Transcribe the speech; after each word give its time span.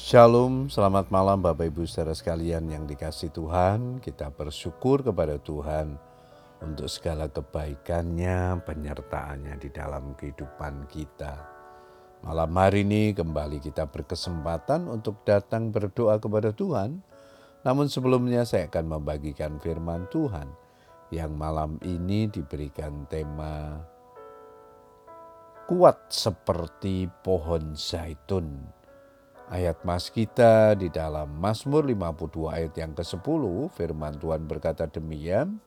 Shalom, 0.00 0.72
selamat 0.72 1.12
malam 1.12 1.44
Bapak 1.44 1.68
Ibu 1.68 1.84
saudara 1.84 2.16
sekalian 2.16 2.72
yang 2.72 2.88
dikasih 2.88 3.36
Tuhan. 3.36 4.00
Kita 4.00 4.32
bersyukur 4.32 5.04
kepada 5.04 5.36
Tuhan 5.36 5.92
untuk 6.64 6.88
segala 6.88 7.28
kebaikannya, 7.28 8.64
penyertaannya 8.64 9.60
di 9.60 9.68
dalam 9.68 10.16
kehidupan 10.16 10.88
kita. 10.88 11.44
Malam 12.24 12.48
hari 12.56 12.80
ini 12.80 13.12
kembali 13.12 13.60
kita 13.60 13.92
berkesempatan 13.92 14.88
untuk 14.88 15.20
datang 15.28 15.68
berdoa 15.68 16.16
kepada 16.16 16.56
Tuhan. 16.56 17.04
Namun 17.68 17.92
sebelumnya 17.92 18.48
saya 18.48 18.72
akan 18.72 18.96
membagikan 18.96 19.60
firman 19.60 20.08
Tuhan 20.08 20.48
yang 21.12 21.36
malam 21.36 21.76
ini 21.84 22.24
diberikan 22.24 23.04
tema 23.04 23.76
kuat 25.68 26.08
seperti 26.08 27.04
pohon 27.20 27.76
zaitun 27.76 28.79
Ayat 29.50 29.82
mas 29.82 30.14
kita 30.14 30.78
di 30.78 30.86
dalam 30.94 31.26
Mazmur 31.42 31.82
52 31.82 32.54
ayat 32.54 32.70
yang 32.78 32.94
ke-10 32.94 33.42
firman 33.74 34.14
Tuhan 34.14 34.46
berkata 34.46 34.86
demikian, 34.86 35.58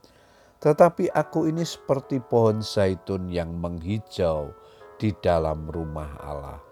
tetapi 0.63 1.11
aku 1.11 1.51
ini 1.51 1.67
seperti 1.67 2.23
pohon 2.23 2.63
zaitun 2.63 3.27
yang 3.27 3.51
menghijau 3.59 4.55
di 4.95 5.11
dalam 5.19 5.67
rumah 5.67 6.15
Allah. 6.23 6.63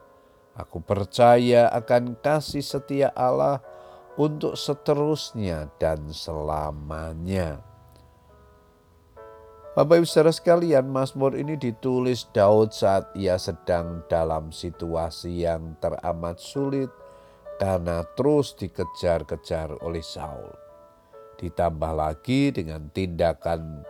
Aku 0.56 0.80
percaya 0.80 1.68
akan 1.76 2.16
kasih 2.24 2.64
setia 2.64 3.12
Allah 3.12 3.59
untuk 4.16 4.56
seterusnya 4.56 5.68
dan 5.84 6.16
selamanya. 6.16 7.59
Bapak 9.81 9.98
Ibu 9.98 10.05
saudara 10.05 10.30
sekalian, 10.30 10.94
Mazmur 10.94 11.34
ini 11.34 11.58
ditulis 11.58 12.30
Daud 12.38 12.70
saat 12.70 13.09
ia 13.17 13.34
sedang 13.41 14.05
dalam 14.05 14.53
situasi 14.53 15.41
yang 15.41 15.73
teramat 15.81 16.38
sulit 16.38 16.94
karena 17.58 18.05
terus 18.13 18.53
dikejar-kejar 18.62 19.81
oleh 19.81 20.06
Saul. 20.06 20.53
Ditambah 21.41 21.97
lagi 21.97 22.53
dengan 22.53 22.94
tindakan 22.94 23.81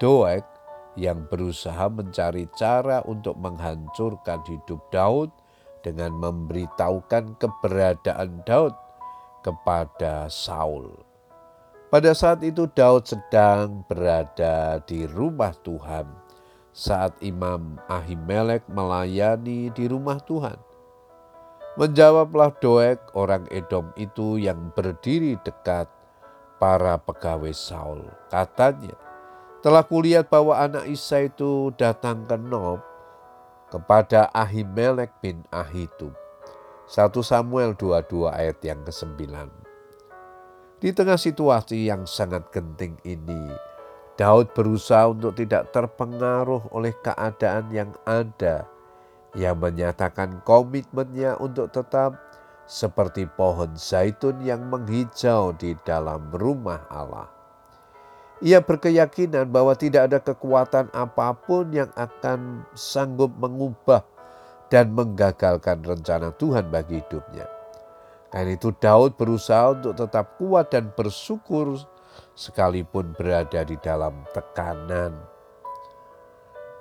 Doeg 0.00 0.48
yang 0.96 1.28
berusaha 1.28 1.92
mencari 1.92 2.48
cara 2.56 3.04
untuk 3.04 3.36
menghancurkan 3.36 4.40
hidup 4.48 4.80
Daud 4.88 5.28
dengan 5.84 6.16
memberitahukan 6.16 7.36
keberadaan 7.36 8.48
Daud 8.48 8.72
kepada 9.44 10.32
Saul. 10.32 11.07
Pada 11.88 12.12
saat 12.12 12.44
itu 12.44 12.68
Daud 12.68 13.08
sedang 13.08 13.80
berada 13.88 14.76
di 14.84 15.08
rumah 15.08 15.56
Tuhan 15.64 16.04
saat 16.68 17.16
Imam 17.24 17.80
Ahimelek 17.88 18.68
melayani 18.68 19.72
di 19.72 19.88
rumah 19.88 20.20
Tuhan. 20.20 20.60
Menjawablah 21.80 22.52
Doeg 22.60 23.00
orang 23.16 23.48
Edom 23.48 23.88
itu 23.96 24.36
yang 24.36 24.68
berdiri 24.76 25.40
dekat 25.40 25.88
para 26.60 27.00
pegawai 27.00 27.56
Saul. 27.56 28.04
Katanya, 28.28 28.92
telah 29.64 29.80
kulihat 29.80 30.28
bahwa 30.28 30.60
anak 30.60 30.92
Isa 30.92 31.24
itu 31.24 31.72
datang 31.80 32.28
ke 32.28 32.36
Nob 32.36 32.84
kepada 33.72 34.28
Ahimelek 34.36 35.16
bin 35.24 35.40
Ahitub. 35.48 36.12
1 36.84 37.16
Samuel 37.24 37.72
22 37.72 38.28
ayat 38.28 38.60
yang 38.60 38.84
ke-9. 38.84 39.67
Di 40.78 40.94
tengah 40.94 41.18
situasi 41.18 41.90
yang 41.90 42.06
sangat 42.06 42.54
genting 42.54 42.94
ini, 43.02 43.50
Daud 44.14 44.54
berusaha 44.54 45.10
untuk 45.10 45.34
tidak 45.34 45.74
terpengaruh 45.74 46.70
oleh 46.70 46.94
keadaan 47.02 47.66
yang 47.74 47.90
ada 48.06 48.62
yang 49.34 49.58
menyatakan 49.58 50.38
komitmennya 50.46 51.34
untuk 51.42 51.74
tetap 51.74 52.14
seperti 52.70 53.26
pohon 53.26 53.74
zaitun 53.74 54.38
yang 54.46 54.70
menghijau 54.70 55.50
di 55.58 55.74
dalam 55.82 56.30
rumah 56.30 56.86
Allah. 56.86 57.26
Ia 58.38 58.62
berkeyakinan 58.62 59.50
bahwa 59.50 59.74
tidak 59.74 60.14
ada 60.14 60.22
kekuatan 60.22 60.94
apa 60.94 61.34
pun 61.42 61.74
yang 61.74 61.90
akan 61.98 62.62
sanggup 62.78 63.34
mengubah 63.34 64.06
dan 64.70 64.94
menggagalkan 64.94 65.82
rencana 65.82 66.30
Tuhan 66.38 66.70
bagi 66.70 67.02
hidupnya. 67.02 67.57
Karena 68.28 68.54
itu 68.54 68.70
Daud 68.76 69.16
berusaha 69.16 69.72
untuk 69.72 69.96
tetap 69.96 70.36
kuat 70.36 70.72
dan 70.72 70.92
bersyukur 70.92 71.80
sekalipun 72.36 73.16
berada 73.16 73.64
di 73.64 73.74
dalam 73.80 74.26
tekanan 74.36 75.16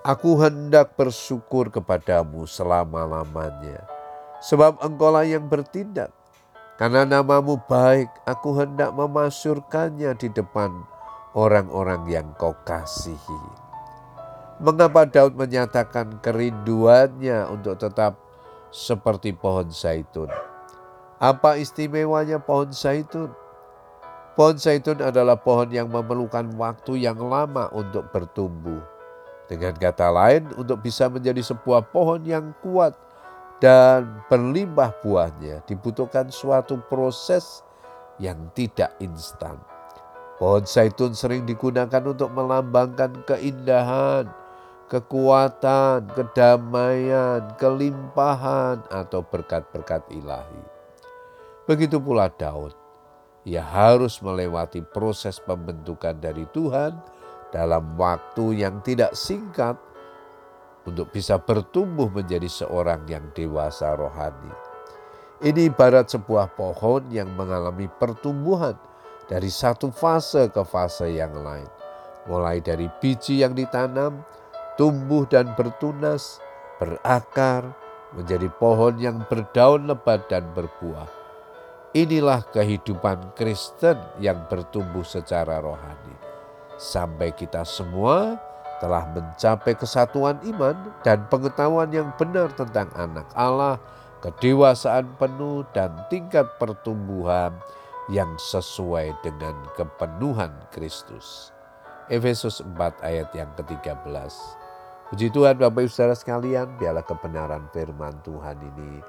Aku 0.07 0.39
hendak 0.39 0.95
bersyukur 0.95 1.67
kepadamu 1.67 2.47
selama-lamanya, 2.47 3.83
sebab 4.39 4.79
engkaulah 4.79 5.27
yang 5.27 5.51
bertindak. 5.51 6.15
Karena 6.79 7.03
namamu 7.03 7.59
baik, 7.67 8.07
aku 8.23 8.55
hendak 8.55 8.95
memasyurkannya 8.95 10.15
di 10.15 10.31
depan 10.31 10.71
orang-orang 11.35 12.07
yang 12.07 12.31
kau 12.39 12.55
kasihi. 12.63 13.41
Mengapa 14.63 15.03
Daud 15.03 15.35
menyatakan 15.35 16.23
kerinduannya 16.23 17.51
untuk 17.51 17.75
tetap 17.75 18.15
seperti 18.71 19.35
pohon 19.35 19.67
zaitun? 19.75 20.31
Apa 21.17 21.57
istimewanya 21.57 22.37
pohon 22.37 22.69
zaitun? 22.69 23.33
Pohon 24.37 24.53
zaitun 24.53 25.01
adalah 25.01 25.33
pohon 25.33 25.65
yang 25.73 25.89
memerlukan 25.89 26.45
waktu 26.61 27.09
yang 27.09 27.17
lama 27.17 27.73
untuk 27.73 28.05
bertumbuh 28.13 28.85
dengan 29.49 29.73
kata 29.73 30.13
lain, 30.13 30.45
untuk 30.61 30.85
bisa 30.85 31.09
menjadi 31.09 31.41
sebuah 31.41 31.89
pohon 31.89 32.21
yang 32.21 32.53
kuat 32.61 32.93
dan 33.57 34.21
berlimpah 34.29 34.93
buahnya 35.01 35.65
dibutuhkan 35.65 36.29
suatu 36.29 36.77
proses 36.85 37.65
yang 38.21 38.37
tidak 38.53 38.93
instan. 39.01 39.57
Pohon 40.37 40.69
zaitun 40.69 41.17
sering 41.17 41.49
digunakan 41.49 42.05
untuk 42.05 42.29
melambangkan 42.29 43.25
keindahan, 43.25 44.29
kekuatan, 44.85 46.13
kedamaian, 46.13 47.41
kelimpahan, 47.57 48.85
atau 48.93 49.25
berkat-berkat 49.25 50.05
ilahi. 50.13 50.76
Begitu 51.67 51.99
pula 51.99 52.31
Daud, 52.31 52.71
ia 53.43 53.59
harus 53.59 54.23
melewati 54.23 54.79
proses 54.87 55.35
pembentukan 55.43 56.15
dari 56.15 56.47
Tuhan 56.55 56.95
dalam 57.51 57.99
waktu 57.99 58.63
yang 58.63 58.79
tidak 58.87 59.11
singkat 59.11 59.75
untuk 60.87 61.11
bisa 61.11 61.35
bertumbuh 61.35 62.07
menjadi 62.07 62.47
seorang 62.47 63.03
yang 63.11 63.27
dewasa 63.35 63.99
rohani. 63.99 64.55
Ini 65.43 65.67
ibarat 65.67 66.07
sebuah 66.07 66.55
pohon 66.55 67.11
yang 67.11 67.35
mengalami 67.35 67.91
pertumbuhan 67.99 68.79
dari 69.27 69.51
satu 69.51 69.91
fase 69.91 70.47
ke 70.47 70.63
fase 70.63 71.19
yang 71.19 71.35
lain. 71.35 71.67
Mulai 72.31 72.63
dari 72.63 72.87
biji 73.03 73.43
yang 73.43 73.51
ditanam, 73.51 74.23
tumbuh 74.79 75.27
dan 75.27 75.51
bertunas, 75.59 76.39
berakar, 76.79 77.75
menjadi 78.15 78.47
pohon 78.55 78.95
yang 79.03 79.19
berdaun 79.27 79.83
lebat 79.83 80.23
dan 80.31 80.47
berbuah. 80.55 81.16
Inilah 81.97 82.45
kehidupan 82.53 83.33
Kristen 83.33 83.97
yang 84.21 84.45
bertumbuh 84.45 85.01
secara 85.01 85.57
rohani 85.57 86.13
sampai 86.77 87.33
kita 87.33 87.65
semua 87.65 88.37
telah 88.77 89.09
mencapai 89.17 89.73
kesatuan 89.73 90.37
iman 90.45 90.77
dan 91.01 91.25
pengetahuan 91.25 91.89
yang 91.89 92.13
benar 92.13 92.53
tentang 92.53 92.85
anak 92.93 93.25
Allah, 93.33 93.81
kedewasaan 94.21 95.09
penuh 95.17 95.65
dan 95.73 95.89
tingkat 96.13 96.45
pertumbuhan 96.61 97.57
yang 98.13 98.29
sesuai 98.37 99.17
dengan 99.25 99.57
kepenuhan 99.73 100.53
Kristus. 100.69 101.49
Efesus 102.13 102.61
4 102.61 102.77
ayat 103.01 103.33
yang 103.33 103.49
ke-13. 103.57 104.05
Puji 105.09 105.33
Tuhan 105.33 105.57
Bapak 105.57 105.81
Ibu 105.81 105.89
Saudara 105.89 106.13
sekalian, 106.13 106.77
biarlah 106.77 107.01
kebenaran 107.01 107.65
firman 107.73 108.13
Tuhan 108.21 108.61
ini 108.61 109.01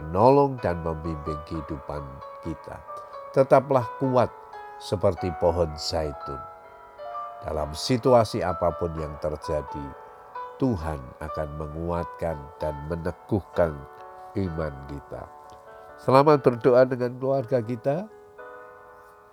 menolong 0.00 0.56
dan 0.62 0.80
membimbing 0.80 1.40
kehidupan 1.50 2.04
kita. 2.46 2.78
Tetaplah 3.34 3.84
kuat 3.98 4.30
seperti 4.78 5.28
pohon 5.40 5.72
zaitun 5.76 6.52
dalam 7.42 7.74
situasi 7.74 8.38
apa 8.38 8.70
pun 8.78 8.94
yang 8.94 9.18
terjadi, 9.18 9.86
Tuhan 10.62 11.02
akan 11.18 11.48
menguatkan 11.58 12.38
dan 12.62 12.74
meneguhkan 12.86 13.74
iman 14.38 14.74
kita. 14.86 15.26
Selamat 15.98 16.38
berdoa 16.38 16.86
dengan 16.86 17.18
keluarga 17.18 17.58
kita. 17.58 18.06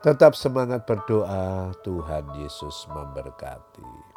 Tetap 0.01 0.33
semangat 0.33 0.89
berdoa, 0.89 1.69
Tuhan 1.85 2.33
Yesus 2.33 2.89
memberkati. 2.89 4.08